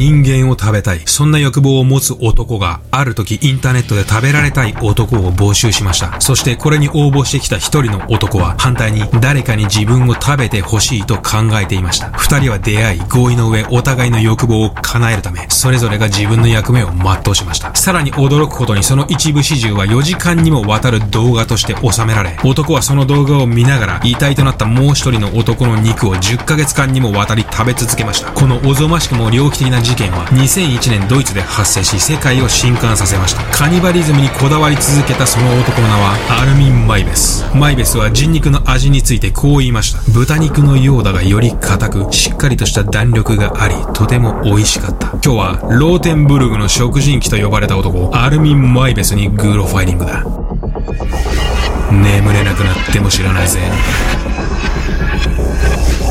[0.00, 1.02] 人間を食べたい。
[1.04, 6.18] そんな欲望を持つ男が、ある時インターネットで食べられたい男を募集しました。
[6.22, 12.10] そしてこれに応募してきた一人の男は、反対に誰かに自分を食べてほしいと考えていました。
[12.12, 17.74] 二人は出会い、合意の上、お互いの欲望を叶えるため、それぞれが自分の役目を全うしました。
[17.74, 28.32] さらに驚くことにその一部始終は4時間にもわたる動画として収められ、男はその動画を見ながら、遺体となったもう一人の男の肉を10ヶ月間にもわたり食べ続けました。
[28.32, 33.42] このおぞましくも猟奇的な事件は2001年ドイツで発生し世界を震撼させました。
[33.50, 37.44] カニバリズムにこだわり続けたその男の名はアルミン・マイベス。
[37.56, 40.00] マイベスは人肉の味についてこう言いました。
[40.12, 45.08] 豚肉のようだがより硬くしっかりとした弾力がありとても美味しかった。
[45.08, 50.24] 今日はローテンブルグの食人鬼と呼ばれた男アルミン・マイベスにグロファイリングだ。
[51.90, 53.58] 眠れなくなっても知らないぜ。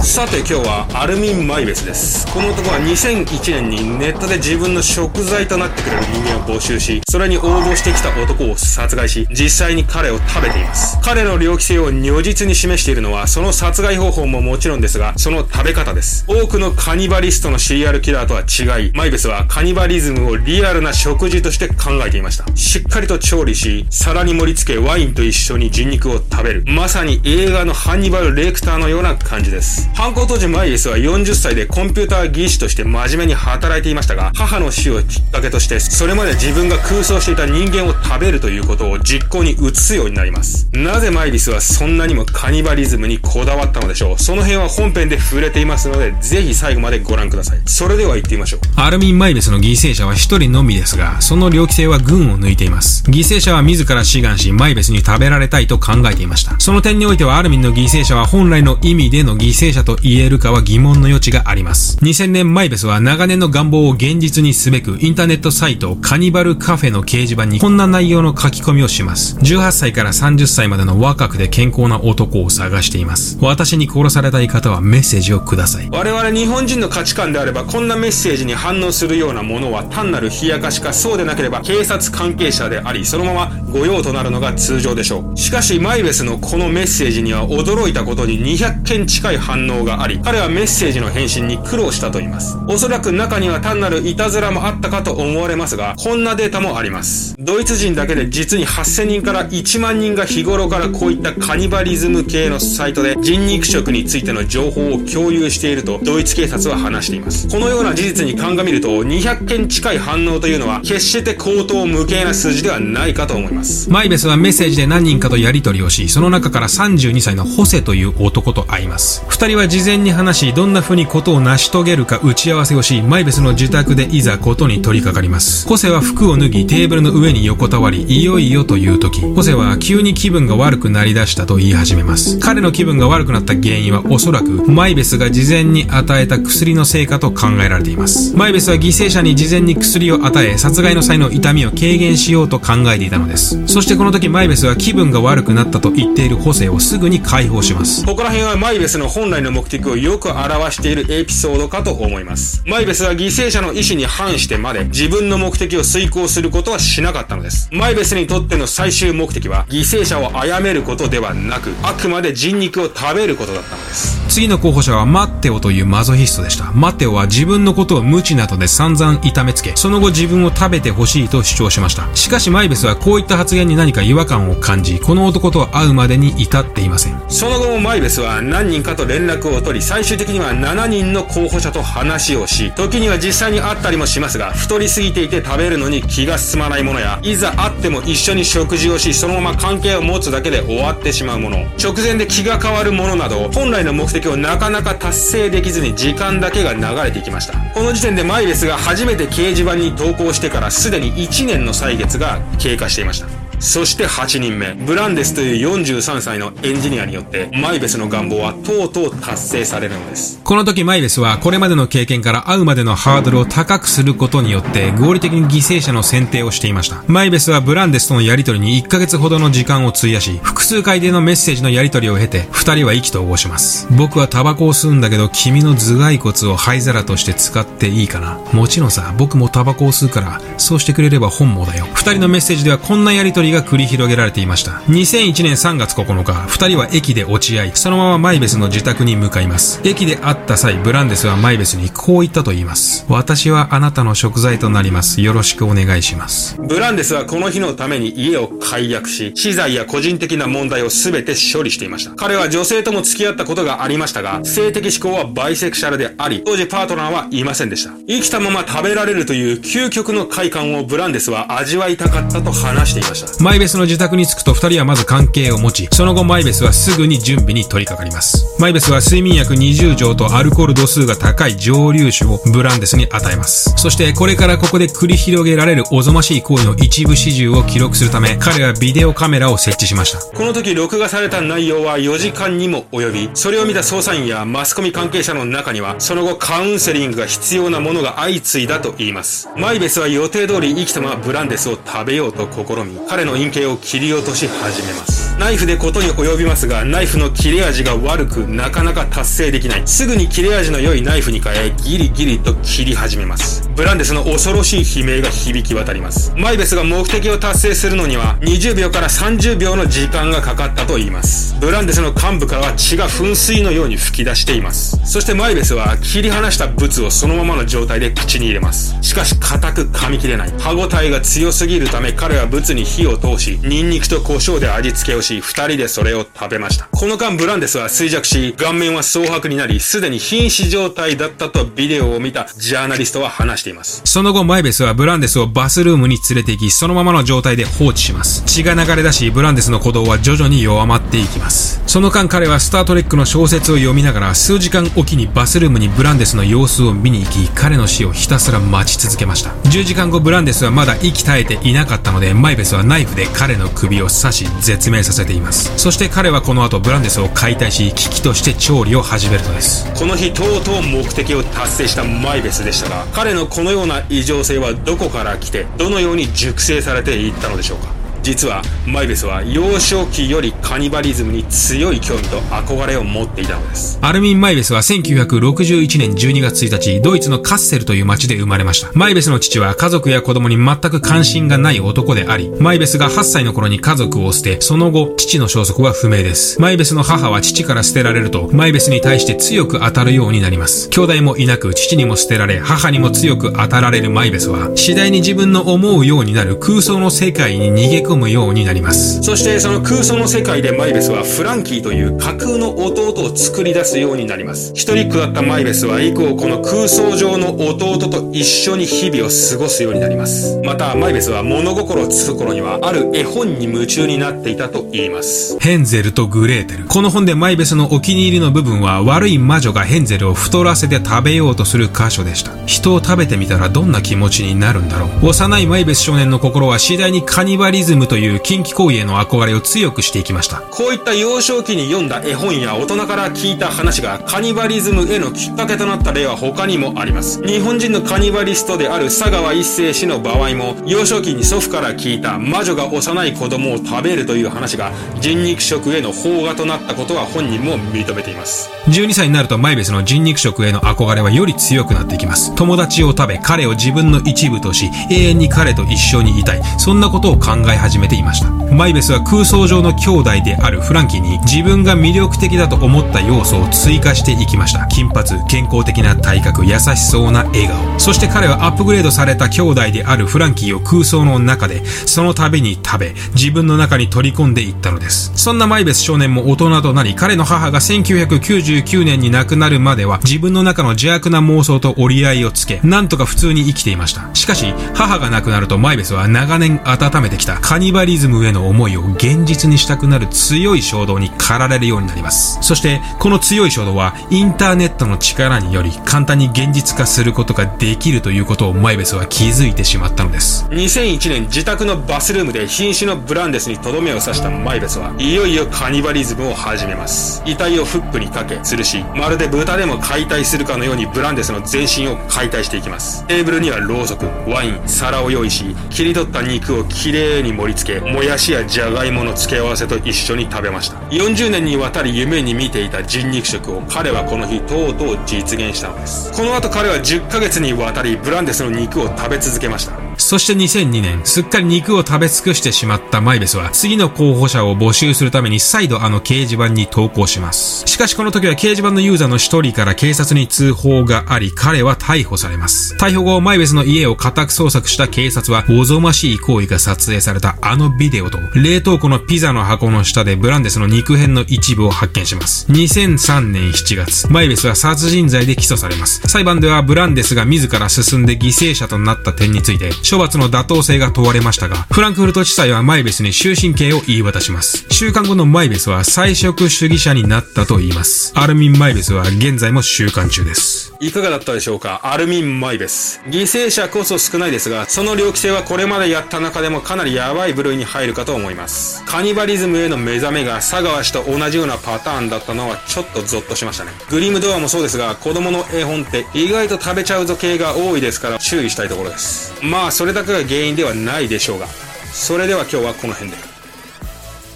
[0.03, 2.25] さて今日はアルミン・マイベスです。
[2.33, 10.97] この男は2001年にネットで自分の食材となってくれる人間を募集しそれに応募してきた男を殺害し実際に彼を食べています。
[11.01, 16.25] 彼の猟奇性を如実に示しているのはその殺害方法ももちろんですがその食べ方です。
[16.28, 22.46] 多くのカニバリストのシリアルキラーとは違いマイベスはカニバリズムをリアルな食事として考えていました。
[22.56, 26.63] しっかりと調理し皿に盛り付けワインと一緒に人肉を食べる。
[26.68, 29.88] まさに映画のハンニバル・レクターのような感じです。
[29.95, 40.69] 犯行当時マイエスは40歳でコンピューター技師として真面目に働いていましたが、母の死をきっかけとして、それまで自分が空想していた人間を食べるということを実行に移すようになります。
[40.72, 44.17] なぜマイリスはそんなにもカニバリズムにこだわったのでしょう？
[44.17, 47.61] その辺は本編で触れていますので、ぜひ最後までご覧ください。
[47.66, 48.59] それでは行ってみましょう。
[48.78, 53.03] アルミン・マイベスの犠牲者は一人のみですが、その猟奇性は群を抜いています。
[53.09, 56.57] 犠牲者は自ら志願し、マイベスに食べられたいと考えていました。
[56.59, 61.97] その点においてはアルミンの犠牲者は本来の意味での犠牲者と言えるかは疑問の余地があります。
[62.01, 69.38] 2000年マイベスは長年の願望を現実にすべく、インターネットサイトカニバルカフェの掲示板にこんな内容の書き込みをします。
[69.38, 73.38] 18歳から30歳までの若くて健康な男を探しています。
[73.41, 75.90] 私に殺されたい方はメッセージをください。
[75.91, 85.38] 我々日本人の価値観であれば、こんなメッセージに反応するようなものは単なる冷やかしか、そうでなければ警察関係者であり、そのまま御用となるのが通常でしょう。
[85.38, 92.57] しかし、マイベスのこのメッセージには驚いたことに200件近い反応があり、彼はメッセージの返信に苦労したと言います。
[92.68, 97.35] おそらく中には単なるいたずらもあったかと思われますが、こんなデータもあります。
[97.40, 107.47] ドイツ人だけで実に8000人から1万人が日頃からこういったカニバリズム系のサイトで人肉食についての情報を共有しているとドイツ警察は話しています。
[107.47, 113.90] このような事実に鑑みると200件近い反応というのは決して口頭無形な数字ではないかと思います。
[113.90, 119.24] マイベスはメッセージで何人かとやり取りをし、その中から32歳のホセという男と会います。
[119.28, 125.68] 二人は事前に話し、どんな風にことを成し遂げるか打ち合わせをし、マイベスの自宅でいざことに取り掛かります。
[125.68, 132.40] ホセは服を脱ぎ、テーブルの上に横たわり、いよいよという時、ホセは急に気分が悪くなりだしたと言い始めます。
[132.40, 138.35] 彼の気分が悪くなった原因はおそらく、マイベスが事前に与えた薬の成果と考えられています。
[138.35, 143.62] マイベスは犠牲者に事前に薬を与え、殺害の際の痛みを軽減しようと考えていたのです。
[143.67, 148.05] そしてこの時マイベスは気分が悪くなったと言っているホセをすぐに解放します。
[148.05, 152.61] ここら辺はマイベスの本来の目的をよく表しているエピソードかと思います。
[152.66, 157.69] マイベスは犠牲者の意思に反してまで自分の目的を遂行することはしなかったのです。
[157.72, 164.28] マイベスにとっての最終目的は犠牲者を殺めることではなく、あくまで人肉を食べることだったのです。
[164.40, 166.72] 次の候補者はマッテオというマゾヒストでした。
[166.72, 172.08] マッテオは自分のことを無知などで散々痛めつけ、その後自分を食べてほしいと主張しました。
[172.16, 177.22] しかしマイベスはこういった発言に何か違和感を感じ、この男と会うまでに至っていません。
[177.28, 197.59] その後もマイベスは何人かと連絡を取り、最終的には7人の候補者と話をし、時には実際に会ったりもしますが、太りすぎていて食べるのに気が進まないものや、いざ会っても一緒に食事をし、そのまま関係を持つだけで終わってしまうもの、直前で気が変わるものなど、本来の目的をなかなか達成できずに時間だけが流れていきました。
[197.73, 203.48] この時点でマイレスが初めて掲示板に投稿してからすでに1年の歳月が経過していました。
[203.59, 210.40] そして8人目、ブランデスという43歳のエンジニアによって、マイベスの願望はとうとう達成されるのです。
[210.44, 217.03] この時マイベスは、これまでの経験から会うまでのハードルを高くすることによって、合理的に犠牲者の選定をしていました。
[217.08, 223.88] マイベスはブランデスとのやりとりに1ヶ月ほどの時間を費やし、複数回でのメッセージのやりとりを経て、2人は意気投合します。
[223.91, 228.40] 僕はタバコを吸うんだけど、君の頭蓋骨を灰皿として使っていいかな。
[228.53, 231.88] もちろんさ、僕もタバコを吸うから、そうしてくれれば本望だよ。
[231.96, 234.72] 2人のメッセージではこんなやりとりが繰り広げられていました。
[234.87, 239.81] 2001年3月9日、二人は駅で落ち合い、そのままマイベスの自宅に向かいます。
[239.84, 243.05] 駅で会った際、ブランデスはマイベスにこう言ったと言います。
[243.09, 245.22] 私はあなたの食材となります。
[245.22, 246.57] よろしくお願いします。
[246.59, 252.11] ブランデスはこの日のために家を解約し、資材や個人的な問題を全て処理していました。
[252.11, 257.91] 彼は女性とも付き合ったことがありましたが、性的思考はバイセクシャルであり、当時パートナーはいませんでした。
[258.07, 263.38] 生きたまま食べられるという究極の快感をブランデスは味わいたかったと話していました。
[263.41, 268.58] マイベスの自宅に着くと二人はまず関係を持ち、その後マイベスはすぐに準備に取り掛かります。
[268.60, 273.74] マイベスは睡眠薬20錠とアルコール度数が高い蒸留酒をブランデスに与えます。
[273.77, 280.20] そしてこれからここで繰り広げられるおぞましい行為の一部始終を記録するため、彼はビデオカメラを設置しました。
[280.20, 289.48] この時録画された内容は4時間にも及び、それを見た捜査員やマスコミ関係者の中には、その後カウンセリングが必要なものが相次いだと言います。
[289.56, 295.38] マイベスは予定通り生きたままブランデスを食べようと試み、彼の陰茎を切り落とし始めます。
[295.39, 299.84] ナイフでことに及びますが、ナイフの切れ味が悪く、なかなか達成できない。
[299.86, 303.70] すぐに切れ味の良いナイフに変え、ギリギリと切り始めます。
[303.75, 306.34] ブランデスの恐ろしい悲鳴が響き渡ります。
[306.36, 311.55] マイベスが目的を達成するのには、20秒から30秒の時間がかかったと言います。
[311.62, 315.00] ブランデスの幹部からは血が噴水のように噴き出しています。
[315.05, 318.98] そしてマイベスは切り離したブツをそのままの状態で口に入れます。
[319.01, 320.53] しかし硬く噛み切れない。
[320.60, 326.88] 歯応えが強すぎるため彼はブツに火を通し、ニンニクと胡椒で味付けをし、二人でそれを食べました。
[326.91, 334.01] この間ブランデスは衰弱し、顔面は蒼白になり、すでに瀕死状態だったとビデオを見たジャーナリストは話しています。
[334.05, 338.43] その後、マイベスはブランデスをバスルームに連れて行き、そのままの状態で放置します。
[338.45, 341.81] 血が流れ出し、ブランデスの鼓動は徐々に弱まっていきます。
[341.88, 349.51] その間彼はスタートレックの小説を読みながら、数時間おきにバスルームにブランデスの様子を見に行き、彼の死をひたすら待ち続けました。
[349.69, 355.72] 10時間後、ブランデスはまだ息絶えていなかったので、マイベスはナイフで彼の首を刺し、絶命させています。
[355.77, 359.91] そして彼はこの後ブランデスを解体し、危機として調理を始めるのです。
[359.93, 367.99] この日、とうとう目的を達成したマイベスでしたが、彼のこのような異常性はどこから来て、どのように熟成されていったのでしょうか？
[368.21, 374.00] 実はマイベスは幼少期よりカニバリズムに強い興味と憧れを持っていたのです。
[374.01, 378.91] アルミン・マイベスは1961年12月1日ドイツのカッセルという町で生まれました。
[378.93, 386.60] マイベスの父は家族や子供に全く関心がない男でありマイベスが8歳の頃に家族を捨てその後父の消息は不明です。
[386.62, 390.89] マイベスの母は父から捨てられるとマイベスに対して強く当たるようになります。
[390.89, 399.21] 兄弟もいなく父にも捨てられ母にも強く当たられるマイベスは次第に自分の思うようになる空想の世界に逃げ込むようになります。
[399.21, 404.71] そしてその空想の世界でマイベスはフランキーという架空の弟を作り出すようになります。
[404.73, 410.59] 一人っ子だったマイベスは以降この空想上の弟と一緒に日々を過ごすようになります。
[410.63, 415.57] またマイベスは物心つく頃にはある絵本に夢中になっていたと言います。
[415.59, 416.85] ヘンゼルとグレーテル。
[416.85, 422.51] この本でマイベスのお気に入りの部分は悪い魔女がヘンゼルを太らせて食べようとする箇所でした。
[422.65, 425.27] 人を食べてみたらどんな気持ちになるんだろう。
[425.27, 430.62] 幼いマイベス少年の心は次第にカニバリズムという近畿行為への憧れを強くしていきました。
[430.72, 437.41] こういった幼少期に読んだ絵本や大人から聞いた話がカニバリズムへのきっかけとなった例は他にもあります。
[437.46, 448.70] 日本人のカニバリストである佐川一世氏の場合も、幼少期に祖父から聞いた魔女が幼い子供を食べるという話が人肉食への邦画となったことは本人も認めています。
[448.88, 452.53] 12歳になるとマイベスの人肉食への憧れはより強くなっていきます。
[452.56, 456.62] 友達を食べ、彼を自分の一部とし、永遠に彼と一緒にいたい。
[456.77, 458.51] そんなことを考え始始めていました。
[458.51, 464.86] マイベスは空想上の兄弟であるフランキーに自分が魅力的だと思った要素を追加していきました。
[464.86, 468.00] 金髪、健康的な体格、優しそうな笑顔。
[468.00, 475.31] そして彼はアップグレードされた兄弟であるフランキーを空想の中で、その度に食べ、自分の中に取り込んでいったのです。
[475.36, 484.29] そんなマイベス少年も大人となり、彼の母が1999年に亡くなるまでは、自分の中の邪悪な妄想と折り合いをつけ、なんとか普通に生きていました。
[484.36, 492.59] しかし、母が亡くなるとマイベスは長年温めてきたカニバリズムへの思いを現実にしたくなる強い衝動に駆られるようになります。
[492.62, 500.65] そして、この強い衝動は、インターネットの力により簡単に現実化することができるということをマイベスは気づいてしまったのです。
[500.71, 507.41] 2001年、自宅のバスルームで瀕死のブランデスにとどめを刺したマイベスは、いよいよカニバリズムを始めます。
[507.45, 513.25] 遺体をフックにかけ、吊るし、まるで豚でも解体するかのようにブランデスの全身を解体していきます。
[513.27, 520.97] テーブルにはろうそく、ワイン、皿を用意し、切り取った肉をきれいに盛り付け、もやしやじゃがいもの付け合わせと一緒に食べました。
[521.09, 526.31] 40年にわたり夢に見ていた人肉食を彼はこの日とうとう実現したのです。
[526.31, 530.08] この後彼は10ヶ月にわたりブランデスの肉を食べ続けました。
[530.19, 537.88] そして2002年、すっかり肉を食べ尽くしてしまったマイベスは、次の候補者を募集するために再度あの掲示板に投稿します。
[537.88, 542.95] しかしこの時は掲示板のユーザーの一人から警察に通報があり、彼は逮捕されます。
[542.95, 552.67] 逮捕後、マイベスの家を家宅捜索した警察は、おぞましい行為が撮影されたあのビデオと、冷凍庫のピザの箱の下でブランデスの肉片の一部を発見します。
[552.69, 556.21] 2003年7月、マイベスは殺人罪で起訴されます。
[556.27, 564.87] 裁判ではブランデスが自ら進んで犠牲者となった点について、処罰の妥当性が問われましたが、フランクフルト地裁はマイベスに終身刑を言い渡します。
[564.89, 568.33] 週間後のマイベスは菜食主義者になったと言います。
[568.35, 570.93] アルミン・マイベスは現在も収監中です。
[571.01, 572.01] いかがだったでしょうか？
[572.03, 573.21] アルミン・マイベス。
[573.27, 579.05] 犠牲者こそ少ないですが、その猟奇性はこれまでやった中でもかなりヤバい部類に入るかと思います。
[579.05, 583.91] カニバリズムへの目覚めが佐川氏と同じようなパターンだったのはちょっとゾッとしましたね。
[584.09, 589.53] グリムドアもそうですが、子供の絵本って意外と食べちゃうぞ系が多いですから注意したいところです。
[589.63, 591.68] まあ、それだけが原因ではないでしょうが。
[592.13, 593.38] それでは今日はこの辺で。
[593.38, 593.44] ちょ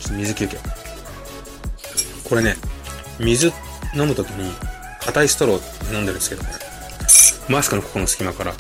[0.06, 0.58] っと水休憩。
[2.24, 2.56] これね、
[3.20, 3.48] 水
[3.94, 4.50] 飲むときに
[5.02, 6.44] 硬いストロー飲んでるんですけど、
[7.50, 8.54] マスクのここの隙間から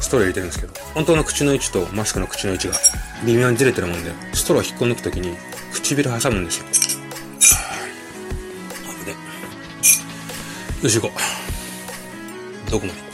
[0.00, 2.74] ストロー入れてるんですけど、本当の口の位置とマスクの口の位置が
[3.26, 5.36] 微妙にずれてるもんで、ストロー引っこ抜くときに
[5.74, 6.64] 唇挟むんですよ。
[10.84, 11.12] よし行こ
[12.66, 12.70] う。
[12.70, 13.09] どこまで